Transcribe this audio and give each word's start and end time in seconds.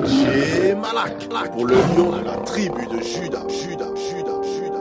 DJ 0.00 0.74
Malak 0.80 1.28
pour 1.52 1.66
le 1.66 1.74
lion 1.74 2.12
de 2.16 2.24
la 2.24 2.36
tribu 2.38 2.86
de 2.86 3.02
Judas, 3.02 3.46
Judas, 3.48 3.92
Judas, 3.94 4.42
Judas. 4.42 4.80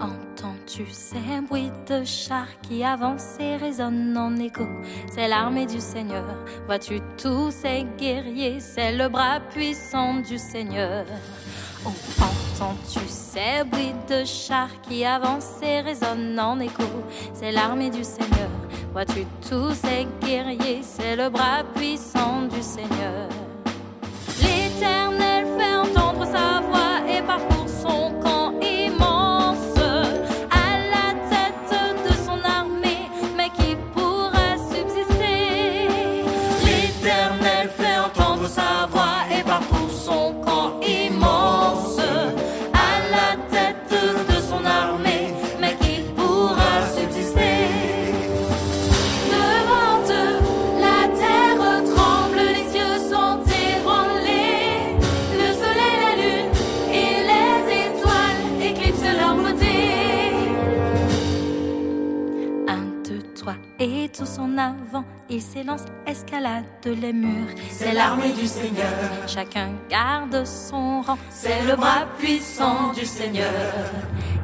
Entends-tu 0.00 0.86
ces 0.90 1.40
bruits 1.48 1.72
de 1.88 2.04
chars 2.04 2.46
qui 2.62 2.84
avancent 2.84 3.38
et 3.40 3.56
résonnent 3.56 4.16
en 4.18 4.36
écho? 4.36 4.64
C'est 5.10 5.28
l'armée 5.28 5.66
du 5.66 5.80
Seigneur. 5.80 6.24
Vois-tu 6.66 7.00
tous 7.16 7.50
ces 7.50 7.86
guerriers? 7.98 8.60
C'est 8.60 8.92
le 8.92 9.08
bras 9.08 9.40
puissant 9.40 10.20
du 10.20 10.36
Seigneur. 10.36 11.06
Sens-tu 12.58 13.06
ces 13.06 13.62
bruits 13.64 13.94
de 14.08 14.24
chars 14.24 14.80
qui 14.82 15.04
avancent 15.04 15.62
et 15.62 15.78
résonnent 15.80 16.40
en 16.40 16.58
écho 16.58 16.82
C'est 17.32 17.52
l'armée 17.52 17.88
du 17.88 18.02
Seigneur. 18.02 18.50
Vois-tu 18.92 19.24
tous 19.48 19.72
ces 19.74 20.08
guerriers? 20.20 20.80
C'est 20.82 21.14
le 21.14 21.30
bras 21.30 21.62
puissant 21.76 22.42
du 22.50 22.60
Seigneur. 22.60 23.28
tous 64.18 64.38
en 64.40 64.58
avant, 64.58 65.04
il 65.30 65.40
s'élance, 65.40 65.82
escalade 66.04 66.64
les 66.84 67.12
murs. 67.12 67.54
C'est 67.70 67.92
l'armée 67.92 68.32
du 68.32 68.48
Seigneur, 68.48 69.28
chacun 69.28 69.70
garde 69.88 70.44
son 70.44 71.02
rang, 71.02 71.18
c'est 71.30 71.62
le 71.68 71.76
bras 71.76 72.04
puissant 72.18 72.92
du 72.92 73.04
Seigneur. 73.04 73.52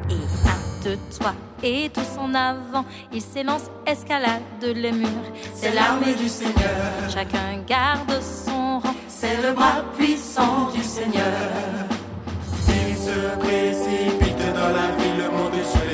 Et 0.09 0.13
un, 0.13 0.83
deux, 0.83 0.97
trois, 1.11 1.33
et 1.61 1.89
tous 1.93 2.17
en 2.17 2.33
avant, 2.33 2.85
il 3.11 3.21
s'élance, 3.21 3.63
escalade 3.85 4.41
les 4.63 4.93
murs. 4.93 5.29
C'est 5.53 5.73
l'armée 5.73 6.13
du 6.13 6.29
Seigneur, 6.29 7.09
chacun 7.13 7.61
garde 7.67 8.21
son 8.21 8.79
rang, 8.79 8.95
c'est 9.09 9.41
le 9.45 9.51
bras 9.51 9.83
puissant 9.97 10.69
du 10.73 10.83
Seigneur. 10.83 11.35
Ils 12.69 12.95
se 12.95 13.35
précipitent 13.39 14.53
dans 14.53 14.69
la 14.69 14.87
ville, 14.95 15.17
le 15.17 15.29
monde 15.31 15.53
est 15.53 15.84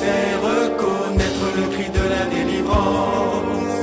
C'est 0.00 0.34
reconnaître 0.48 1.46
le 1.56 1.64
cri 1.74 1.88
de 1.90 2.04
la 2.14 2.24
délivrance. 2.26 3.74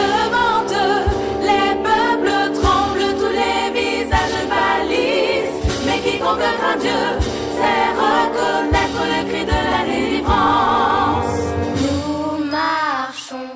Devant 0.00 0.64
eux, 0.84 1.04
les 1.50 1.70
peuples 1.88 2.60
tremblent, 2.60 3.12
tous 3.20 3.34
les 3.42 3.62
visages 3.78 4.42
pâlissent. 4.48 5.60
Mais 5.86 5.98
quiconque 6.04 6.48
craint 6.58 6.78
Dieu, 6.80 7.02
c'est 7.58 7.88
reconnaître 8.04 9.02
le 9.12 9.20
cri 9.30 9.44
de 9.44 9.58
la 9.74 9.82
délivrance. 9.92 11.38
Nous 11.82 12.44
marchons 12.50 13.52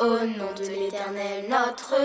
au 0.00 0.14
nom 0.38 0.52
de 0.56 0.66
l'Éternel 0.74 1.44
notre 1.50 1.96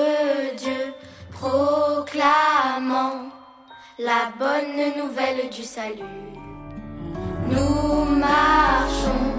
Dieu, 0.55 0.93
proclamant 1.31 3.29
la 3.99 4.31
bonne 4.39 4.97
nouvelle 4.97 5.49
du 5.49 5.63
salut. 5.63 6.26
Nous 7.49 8.19
marchons 8.19 9.31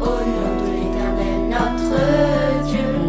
au 0.00 0.04
nom 0.04 0.52
de 0.60 0.70
l'éternel 0.70 1.48
notre 1.48 2.64
Dieu. 2.66 3.02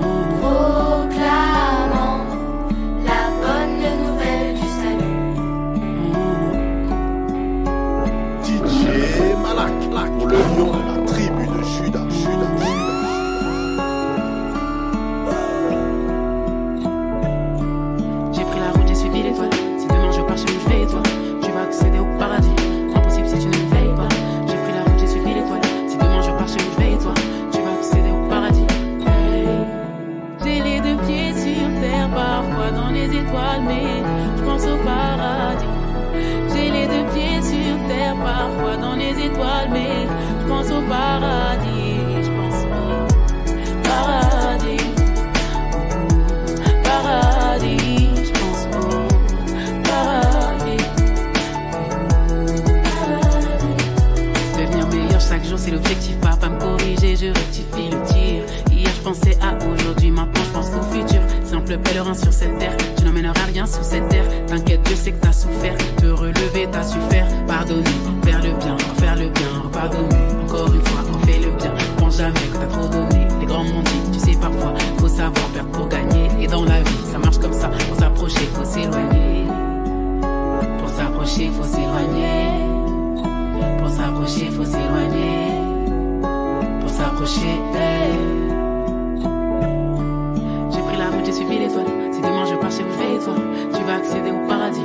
suivi 91.33 91.57
l'étoile. 91.59 91.85
Si 92.11 92.21
demain 92.21 92.45
je 92.45 92.55
pars 92.55 92.71
chez 92.71 92.83
vous, 92.83 92.93
je 92.93 92.97
vais 92.97 93.15
et 93.15 93.19
toi, 93.19 93.35
tu 93.73 93.83
vas 93.83 93.95
accéder 93.95 94.31
au 94.31 94.47
paradis. 94.47 94.81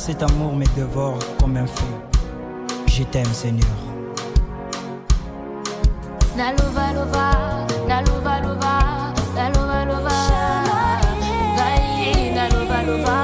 Cet 0.00 0.22
amour 0.22 0.56
me 0.56 0.64
dévore 0.74 1.18
comme 1.38 1.56
un 1.58 1.66
feu. 1.66 1.92
Je 2.86 3.04
t'aime, 3.04 3.32
Seigneur. 3.32 3.76
Nalova, 6.36 6.92
lova, 6.94 7.66
nalova, 7.86 8.40
lova, 8.40 9.12
nalova, 9.36 9.84
lova, 9.84 10.18
nalova, 12.34 12.82
lova. 12.82 13.19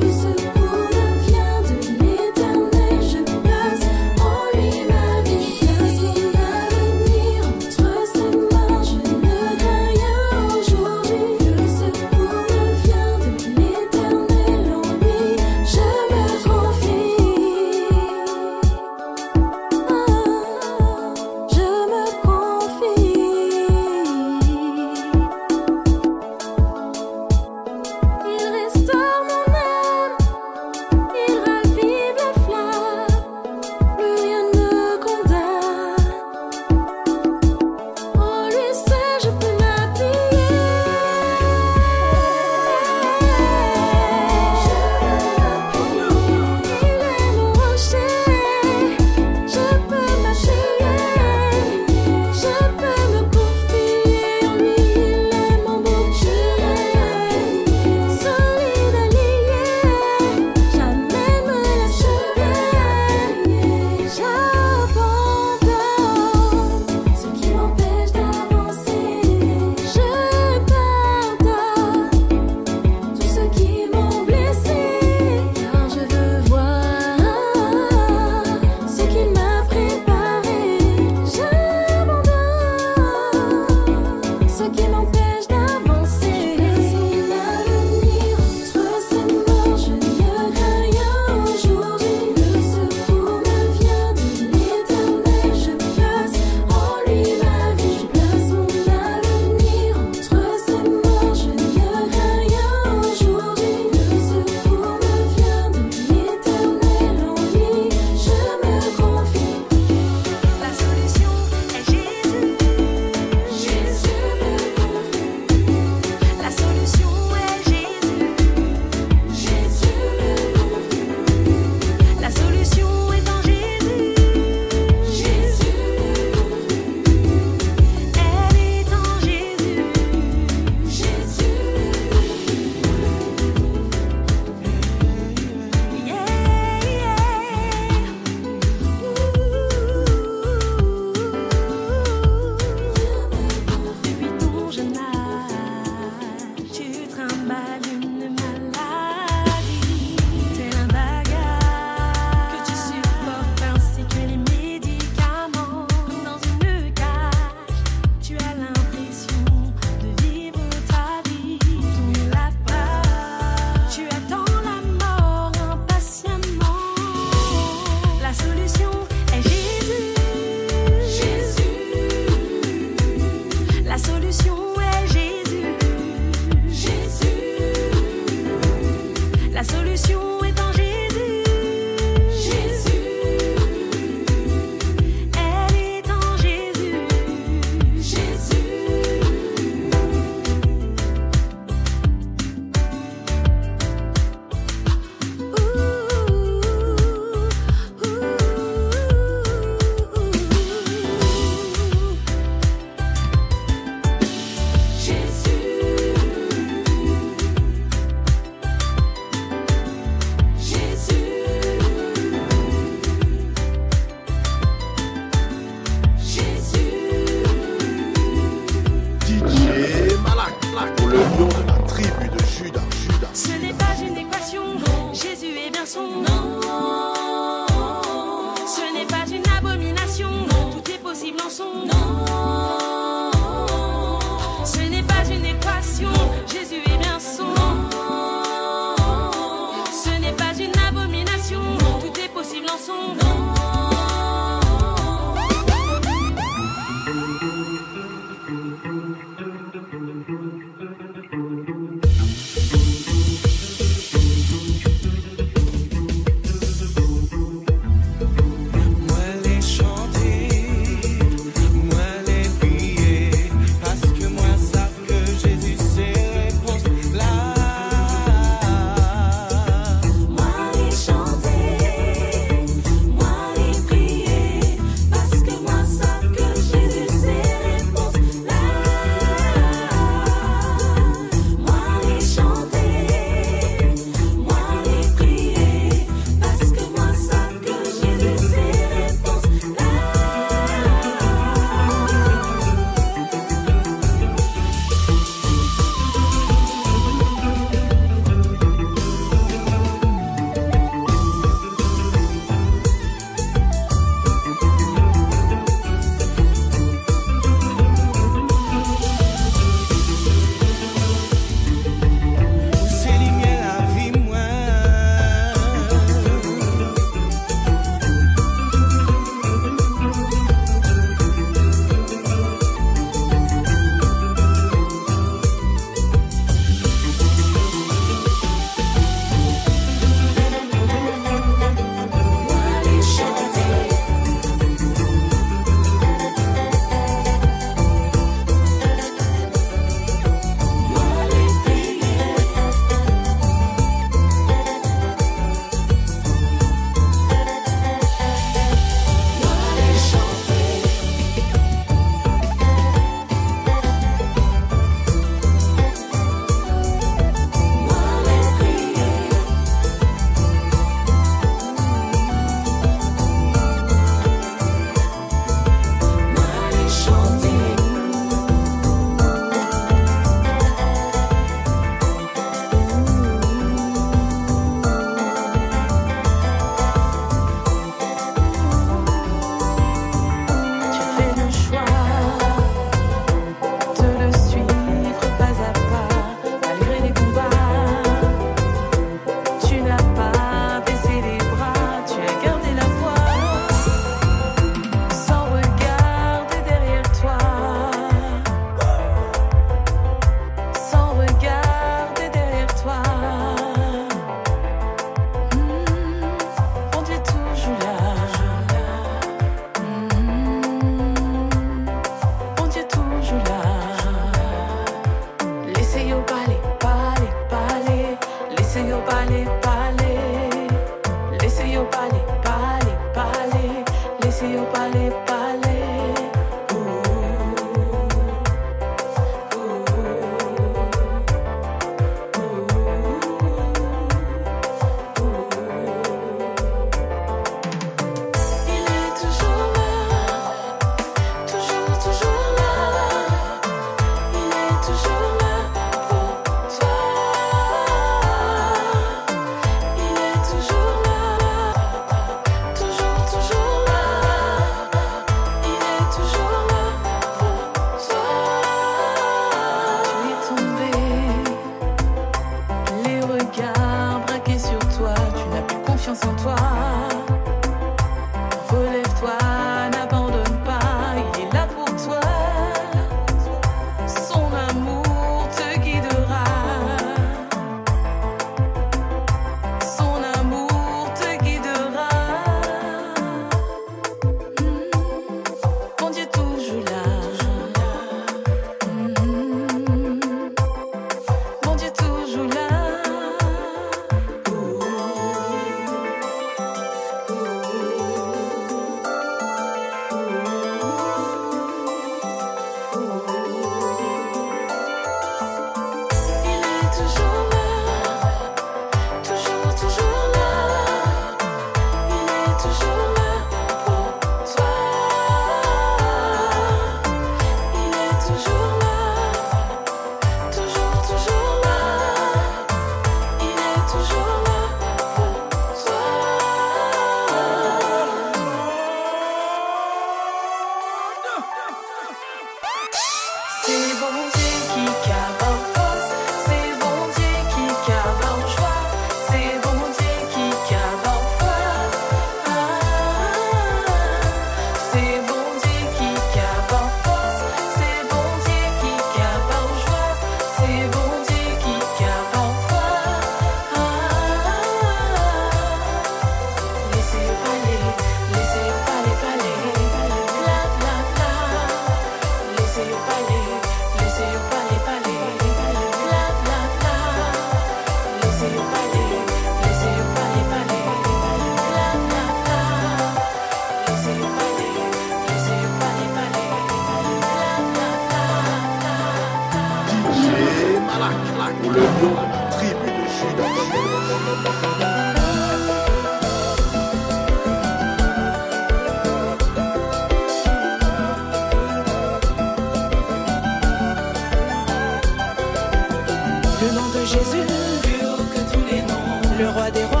Le 596.64 596.70
nom 596.70 596.88
de 596.88 597.04
Jésus, 597.04 597.46
plus 597.82 598.06
haut 598.06 598.24
que 598.32 598.40
tous 598.54 598.64
les 598.70 598.80
noms. 598.80 599.38
Le 599.38 599.50
roi 599.50 599.70
des 599.70 599.84
rois, 599.84 600.00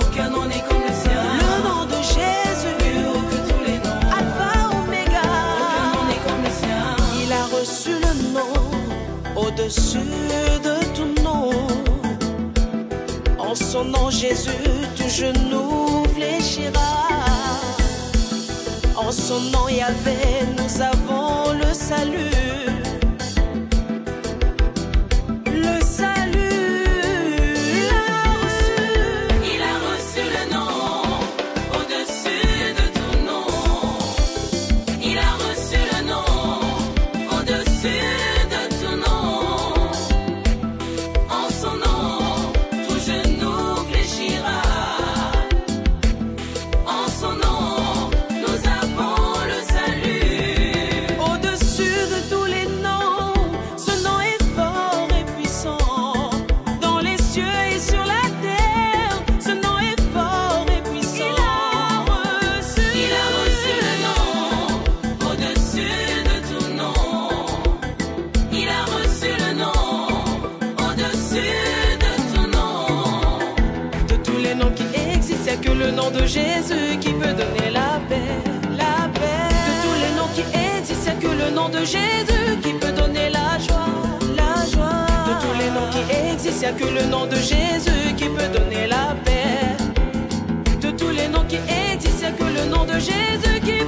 aucun 0.00 0.30
nom 0.30 0.46
n'est 0.46 0.64
comme 0.68 0.82
le 0.82 0.92
sien. 1.02 1.22
Le 1.38 1.54
nom 1.68 1.84
de 1.86 2.02
Jésus, 2.02 2.74
plus 2.80 3.06
haut 3.06 3.24
que 3.30 3.38
tous 3.48 3.64
les 3.64 3.78
noms. 3.78 4.02
Alpha, 4.10 4.50
Oméga, 4.78 5.22
aucun 5.60 5.86
nom 5.94 6.04
n'est 6.08 6.22
comme 6.26 6.42
le 6.42 6.50
sien. 6.50 6.96
Il 7.22 7.32
a 7.32 7.44
reçu 7.56 7.90
le 8.06 8.12
nom 8.34 8.52
au-dessus 9.36 9.98
de 10.66 10.74
tout 10.96 11.22
nom. 11.22 11.50
En 13.38 13.54
son 13.54 13.84
nom, 13.84 14.10
Jésus, 14.10 14.50
tout 14.96 15.08
genou 15.08 16.02
fléchira. 16.16 16.90
En 18.96 19.12
son 19.12 19.40
nom, 19.52 19.68
Yahvé, 19.68 20.18
nous 20.58 20.82
avons 20.82 21.52
le 21.52 21.72
salut. 21.72 22.51
Nom 81.62 81.68
de 81.68 81.84
Jésus 81.84 82.58
qui 82.62 82.72
peut 82.72 82.92
donner 82.92 83.28
la 83.30 83.58
joie, 83.58 83.90
la 84.36 84.54
joie. 84.72 85.06
De 85.28 85.34
tous 85.42 85.54
les 85.60 85.70
noms 85.70 85.88
qui 85.92 86.02
existent, 86.32 86.66
y'a 86.66 86.72
que 86.72 86.84
le 86.84 87.04
nom 87.06 87.26
de 87.26 87.36
Jésus 87.36 88.14
qui 88.16 88.24
peut 88.24 88.48
donner 88.58 88.86
la 88.88 89.14
paix. 89.24 89.76
De 90.80 90.90
tous 90.90 91.10
les 91.10 91.28
noms 91.28 91.44
qui 91.48 91.58
existent, 91.92 92.26
y'a 92.26 92.32
que 92.32 92.48
le 92.58 92.64
nom 92.74 92.84
de 92.84 92.94
Jésus 92.94 93.60
qui 93.64 93.81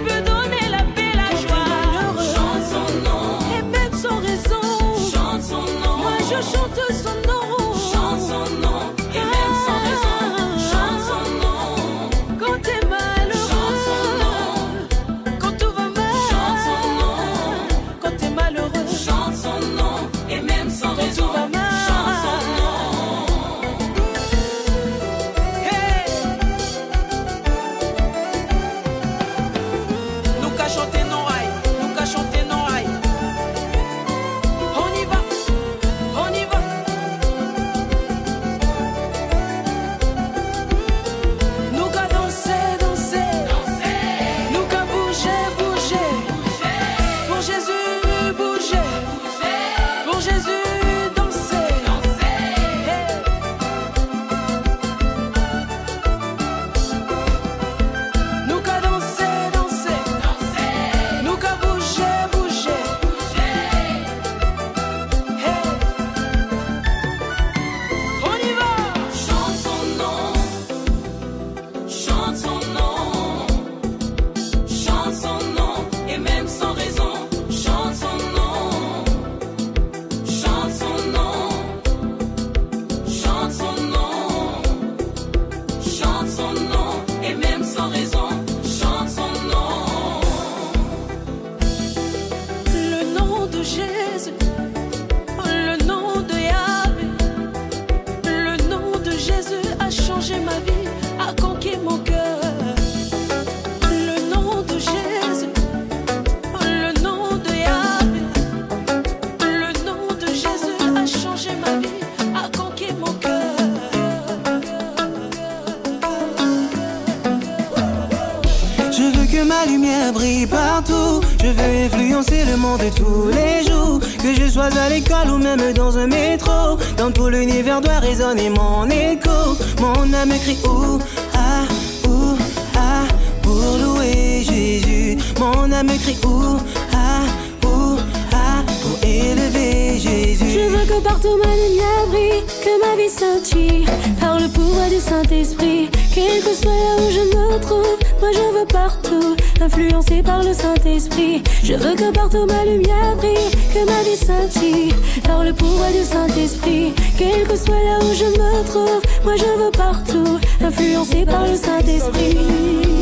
dans 125.57 125.97
un 125.99 126.07
métro. 126.07 126.79
Dans 126.97 127.11
tout 127.11 127.29
l'univers 127.29 127.81
doit 127.81 127.99
résonner 127.99 128.51
mon 128.51 128.89
écho. 128.89 129.57
Mon 129.81 130.13
âme 130.13 130.35
crie 130.43 130.59
ouh, 130.65 130.99
ah, 131.35 131.65
ouh, 132.09 132.37
ah, 132.77 133.05
pour 133.43 133.55
louer 133.55 134.43
Jésus. 134.43 135.19
Mon 135.39 135.71
âme 135.73 135.93
crie 136.03 136.19
ouh, 136.25 136.59
ah, 136.93 137.67
ouh, 137.67 137.97
ah, 138.33 138.63
pour 138.83 138.99
élever 139.09 139.99
Jésus. 139.99 140.51
Je 140.55 140.69
veux 140.69 140.87
que 140.87 141.01
partout 141.03 141.37
ma 141.43 141.55
lumière 141.55 142.07
brille, 142.09 142.43
que 142.65 142.81
ma 142.81 142.97
vie 142.97 143.11
scintille 143.11 143.87
par 144.21 144.41
le 144.41 144.49
pouvoir 144.49 144.89
du 144.89 145.01
Saint-Esprit. 145.01 145.91
Quel 146.15 146.43
que 146.43 146.55
soit 146.55 146.71
là 146.71 146.97
où 146.99 147.11
je 147.11 147.37
me 147.37 147.61
trouve, 147.61 147.99
moi 148.21 148.31
je 148.33 148.59
veux 148.59 148.67
partout, 148.67 149.37
influencé 149.61 150.23
par 150.23 150.43
le 150.43 150.53
Saint-Esprit. 150.53 151.43
Je 151.63 151.75
veux 151.75 151.95
que 151.95 152.11
partout 152.13 152.47
ma 152.47 152.65
lumière 152.65 153.17
brille, 153.17 153.51
que 153.73 153.85
ma 153.85 154.03
vie 154.03 154.17
scintille 154.17 154.95
par 155.25 155.45
le 155.45 155.53
pouvoir 155.53 155.91
du 155.91 156.05
Saint-Esprit. 156.05 156.93
Quel 157.19 157.47
que 157.47 157.57
soit 157.57 157.75
là 157.75 157.99
où 158.03 158.15
je 158.15 158.25
me 158.25 158.65
trouve, 158.67 159.03
moi 159.25 159.35
je 159.37 159.65
veux 159.65 159.71
partout, 159.71 160.39
influencé 160.61 161.25
par 161.25 161.47
le 161.47 161.57
Saint-Esprit. 161.57 162.94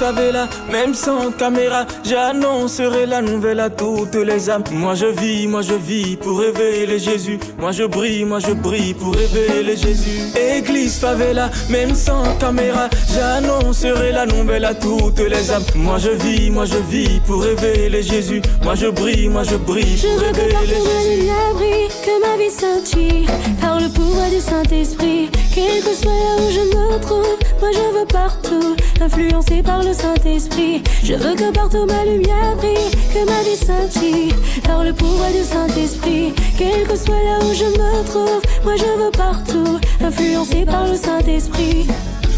L'église 0.00 0.16
favela, 0.16 0.48
même 0.70 0.94
sans 0.94 1.30
caméra, 1.32 1.84
j'annoncerai 2.04 3.04
la 3.06 3.20
nouvelle 3.20 3.60
à 3.60 3.68
toutes 3.68 4.14
les 4.14 4.48
âmes. 4.48 4.64
Moi 4.72 4.94
je 4.94 5.06
vis, 5.06 5.46
moi 5.46 5.60
je 5.62 5.74
vis 5.74 6.16
pour 6.16 6.38
révéler 6.38 6.98
Jésus. 6.98 7.38
Moi 7.58 7.72
je 7.72 7.84
brille, 7.84 8.24
moi 8.24 8.38
je 8.38 8.52
brille 8.52 8.94
pour 8.94 9.14
révéler 9.14 9.76
Jésus. 9.76 10.20
Église 10.56 10.98
favela, 10.98 11.50
même 11.68 11.94
sans 11.94 12.22
caméra, 12.38 12.88
j'annoncerai 13.14 14.12
la 14.12 14.24
nouvelle 14.24 14.64
à 14.64 14.74
toutes 14.74 15.18
les 15.20 15.50
âmes. 15.50 15.64
Moi 15.74 15.98
je 15.98 16.10
vis, 16.10 16.50
moi 16.50 16.64
je 16.64 16.78
vis 16.90 17.20
pour 17.26 17.42
révéler 17.42 18.02
Jésus. 18.02 18.40
Moi 18.62 18.74
je 18.76 18.86
brille, 18.86 19.28
moi 19.28 19.42
je 19.42 19.56
brille 19.56 19.98
Je 19.98 20.06
pour 20.06 20.20
révéler 20.20 20.56
Jésus. 20.66 21.16
lumière 21.20 21.54
brille, 21.54 21.88
que 22.04 22.20
ma 22.26 22.36
vie 22.42 22.50
scintille 22.50 23.26
par 23.60 23.78
le 23.78 23.88
pouvoir 23.88 24.30
du 24.30 24.40
Saint-Esprit. 24.40 25.30
Quel 25.54 25.82
que 25.82 25.94
soit 25.94 26.10
là 26.10 26.36
où 26.38 26.50
je 26.50 26.60
me 26.60 27.00
trouve, 27.00 27.36
moi 27.60 27.70
je 27.74 27.98
veux 27.98 28.06
partout, 28.06 28.76
influencé 29.00 29.62
par 29.62 29.82
le 29.82 29.89
Saint-Esprit. 29.92 30.82
Je 31.02 31.14
veux 31.14 31.34
que 31.34 31.50
partout 31.52 31.86
ma 31.86 32.04
lumière 32.04 32.56
brille, 32.56 32.90
que 33.12 33.24
ma 33.24 33.42
vie 33.42 33.56
scintille 33.56 34.34
par 34.64 34.84
le 34.84 34.92
pouvoir 34.92 35.30
du 35.30 35.42
Saint-Esprit. 35.42 36.32
Quel 36.58 36.86
que 36.86 36.96
soit 36.96 37.22
là 37.22 37.38
où 37.44 37.54
je 37.54 37.64
me 37.64 38.04
trouve, 38.04 38.42
moi 38.64 38.74
je 38.76 39.02
veux 39.02 39.10
partout, 39.10 39.78
influencé 40.04 40.64
par 40.64 40.86
le 40.86 40.96
Saint-Esprit. 40.96 41.86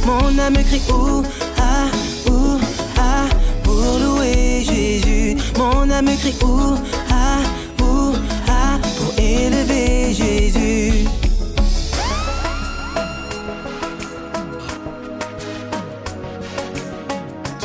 Mon 0.06 0.38
âme 0.38 0.62
crie 0.64 0.82
où? 0.90 1.22
Ah 1.58 1.86
où? 2.30 2.58
Ah 2.98 3.26
pour 3.62 3.74
louer 3.74 4.64
Jésus. 4.64 5.36
Mon 5.58 5.90
âme 5.90 6.10
crie 6.18 6.34
où? 6.42 6.74
Ah 7.10 7.38
où? 7.82 8.12
Ah 8.48 8.78
pour 8.98 9.12
élever 9.22 10.12
Jésus. 10.12 10.91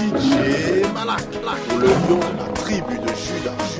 DJ 0.07 0.85
Malak, 0.93 1.21
pour 1.67 1.79
le 1.79 1.87
lion 1.87 2.19
de 2.19 2.37
la 2.37 2.53
tribu 2.53 2.97
de 2.97 3.07
Judas. 3.07 3.76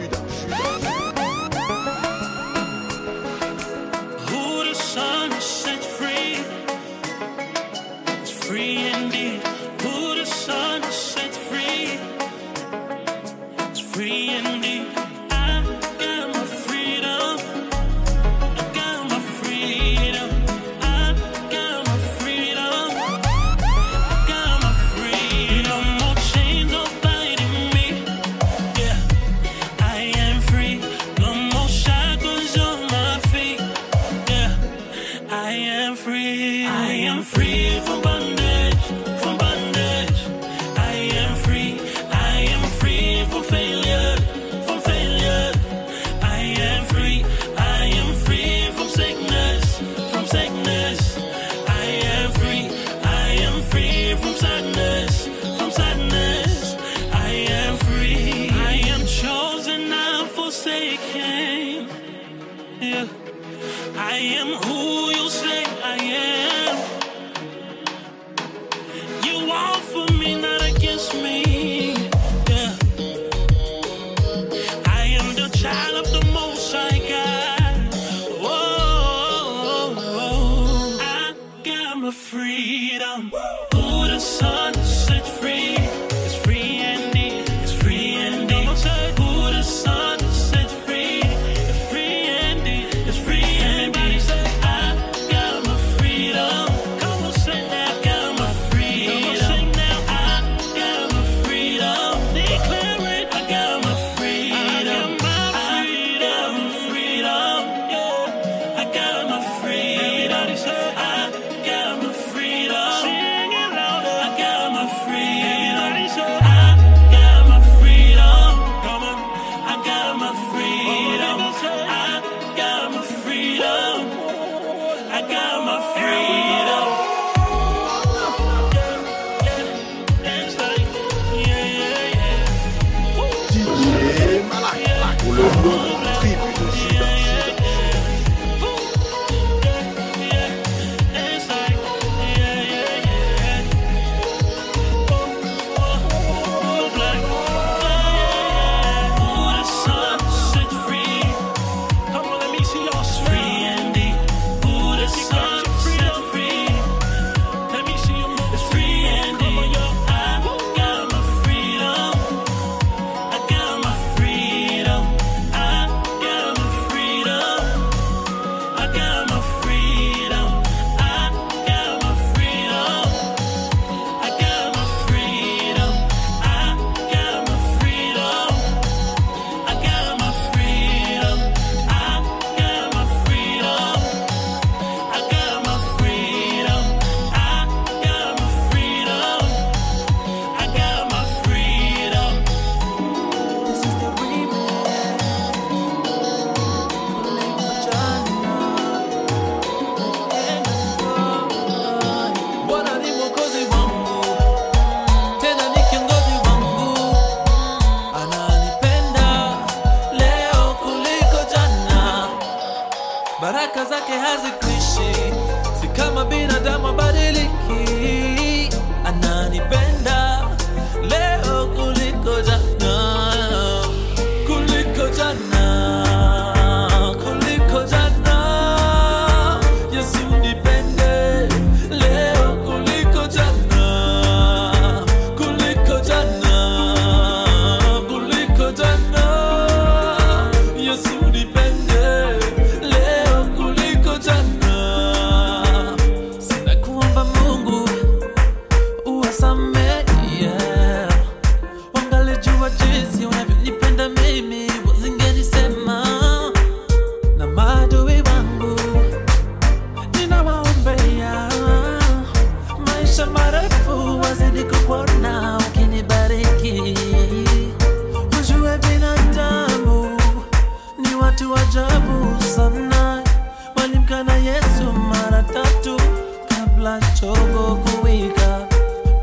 la 276.87 276.99
chogo 277.19 277.75
kuwika, 277.75 278.67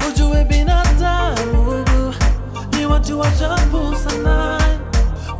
ujue 0.09 0.44
binadamu 0.44 1.85
ni 2.79 2.87
watu 2.87 3.20
wa 3.20 3.31
sana, 3.96 4.61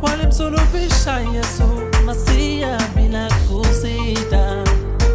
walimsulubisha 0.01 1.19
Yesu 1.19 1.63
Masia 2.05 2.77
bila 2.95 3.27
kusita, 3.47 4.63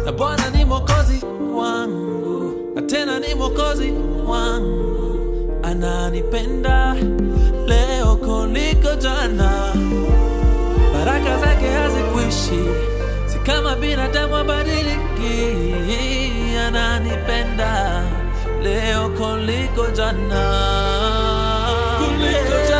na 0.05 0.11
Bwana 0.11 0.49
ni 0.49 0.65
mwokozi 0.65 1.21
wangu 1.55 2.53
na 2.75 2.81
tena 2.81 3.19
ni 3.19 3.35
mwokozi 3.35 3.93
wangu, 4.27 5.19
ananipenda 5.63 6.95
leo 7.67 8.15
kuliko 8.15 8.95
jana, 8.95 9.51
baraka 10.93 11.37
zake 11.39 11.67
hazikwishi, 11.69 12.63
si 13.25 13.39
kama 13.39 13.75
binadamu 13.75 14.35
abadiliki 14.35 16.30
ananipenda 16.71 18.03
leo 18.63 19.09
kuliko 19.09 19.87
jana, 19.87 20.43
kuliko 21.97 22.57
jana. 22.69 22.70